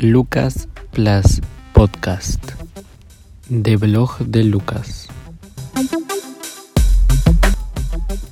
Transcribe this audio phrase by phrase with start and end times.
[0.00, 1.40] Lucas Plus
[1.72, 2.52] Podcast
[3.48, 5.08] de blog de Lucas.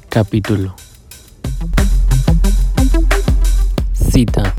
[0.09, 0.77] Capítulo.
[3.95, 4.55] Cita.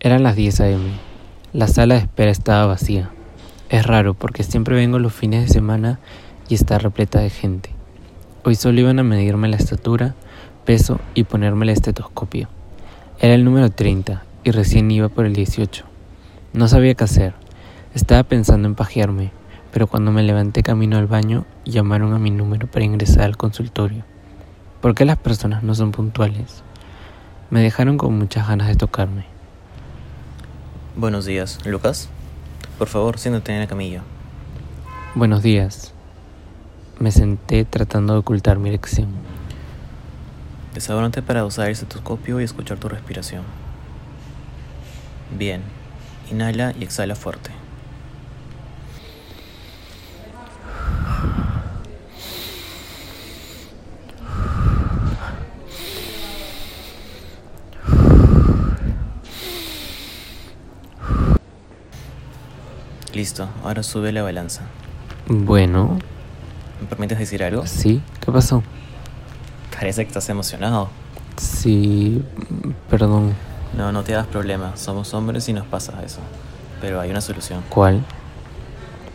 [0.00, 0.90] Eran las 10 a.m.
[1.52, 3.10] La sala de espera estaba vacía.
[3.68, 6.00] Es raro porque siempre vengo los fines de semana
[6.48, 7.68] y está repleta de gente.
[8.44, 10.14] Hoy solo iban a medirme la estatura,
[10.64, 12.48] peso y ponerme el estetoscopio.
[13.20, 15.84] Era el número 30 y recién iba por el 18.
[16.52, 17.34] No sabía qué hacer.
[17.94, 19.32] Estaba pensando en pajearme,
[19.72, 24.04] pero cuando me levanté camino al baño, llamaron a mi número para ingresar al consultorio.
[24.80, 26.62] ¿Por qué las personas no son puntuales?
[27.50, 29.24] Me dejaron con muchas ganas de tocarme.
[30.96, 32.08] Buenos días, Lucas.
[32.78, 34.02] Por favor, siéntate en la camilla.
[35.14, 35.92] Buenos días.
[36.98, 39.08] Me senté tratando de ocultar mi erección.
[40.74, 43.42] Desabrónate para usar el estetoscopio y escuchar tu respiración.
[45.36, 45.62] Bien.
[46.30, 47.50] Inhala y exhala fuerte.
[63.14, 64.62] Listo, ahora sube la balanza.
[65.28, 65.98] Bueno,
[66.80, 67.66] ¿Me permites decir algo?
[67.66, 68.62] sí, ¿qué pasó?
[69.74, 70.88] Parece que estás emocionado.
[71.36, 72.22] Sí,
[72.88, 73.34] perdón,
[73.76, 74.76] No, no te hagas problema.
[74.76, 76.20] Somos hombres y nos pasa eso.
[76.80, 77.62] Pero hay una solución.
[77.68, 78.04] ¿cuál?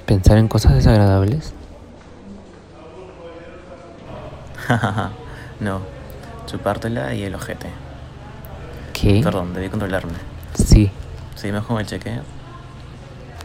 [0.05, 1.53] ¿Pensar en cosas desagradables?
[5.59, 5.81] no,
[6.45, 7.67] chupártela y el ojete.
[8.93, 9.21] ¿Qué?
[9.23, 10.13] Perdón, debí controlarme.
[10.55, 10.91] Sí,
[11.35, 12.23] Seguimos con el chequeo.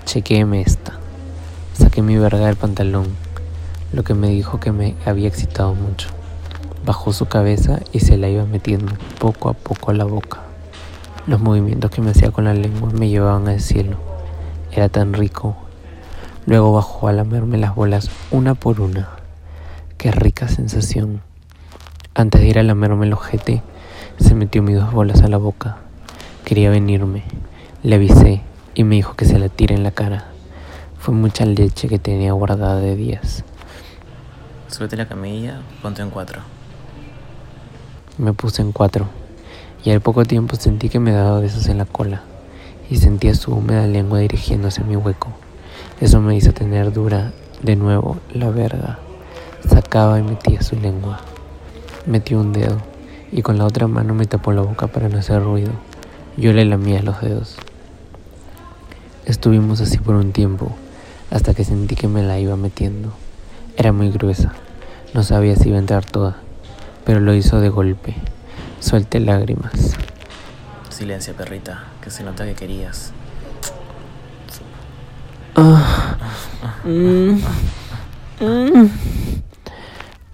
[0.06, 0.94] chequéeme esta.
[1.74, 3.06] Saqué mi verga del pantalón,
[3.92, 6.08] lo que me dijo que me había excitado mucho.
[6.86, 10.40] Bajó su cabeza y se la iba metiendo poco a poco a la boca.
[11.24, 13.96] Los movimientos que me hacía con la lengua me llevaban al cielo.
[14.72, 15.56] Era tan rico.
[16.46, 19.08] Luego bajó a lamerme las bolas una por una.
[19.98, 21.22] Qué rica sensación.
[22.12, 23.62] Antes de ir a lamerme el ojete,
[24.18, 25.76] se metió mis dos bolas a la boca.
[26.44, 27.22] Quería venirme.
[27.84, 28.42] Le avisé
[28.74, 30.24] y me dijo que se la tire en la cara.
[30.98, 33.44] Fue mucha leche que tenía guardada de días.
[34.66, 36.40] Súbete la camilla, ponte en cuatro.
[38.18, 39.21] Me puse en cuatro
[39.84, 42.22] y al poco tiempo sentí que me daba besos en la cola
[42.88, 45.30] y sentía su húmeda lengua dirigiéndose a mi hueco.
[46.00, 47.32] Eso me hizo tener dura
[47.62, 48.98] de nuevo la verga.
[49.68, 51.20] Sacaba y metía su lengua.
[52.06, 52.78] Metió un dedo
[53.30, 55.72] y con la otra mano me tapó la boca para no hacer ruido.
[56.36, 57.56] Yo le lamía los dedos.
[59.24, 60.72] Estuvimos así por un tiempo
[61.30, 63.12] hasta que sentí que me la iba metiendo.
[63.76, 64.52] Era muy gruesa.
[65.14, 66.36] No sabía si iba a entrar toda,
[67.04, 68.14] pero lo hizo de golpe.
[68.82, 69.94] Suelté lágrimas.
[70.90, 73.12] Silencio, perrita, que se nota que querías.
[75.54, 76.16] Ah.
[76.82, 77.38] Mm.
[78.40, 78.90] Mm.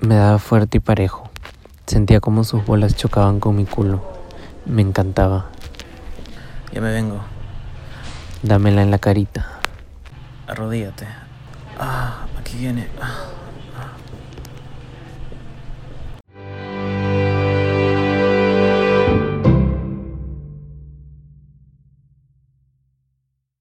[0.00, 1.28] Me daba fuerte y parejo.
[1.86, 4.02] Sentía como sus bolas chocaban con mi culo.
[4.64, 5.50] Me encantaba.
[6.72, 7.20] Ya me vengo.
[8.42, 9.46] Dámela en la carita.
[10.46, 11.06] Arrodíllate.
[11.78, 12.88] Ah, aquí viene.
[13.00, 13.26] Ah.